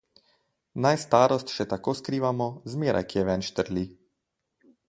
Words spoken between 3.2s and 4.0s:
ven štrli.